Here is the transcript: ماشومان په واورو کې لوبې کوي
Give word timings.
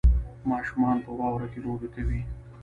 ماشومان 0.49 0.97
په 1.05 1.11
واورو 1.19 1.51
کې 1.51 1.59
لوبې 1.65 1.87
کوي 1.95 2.21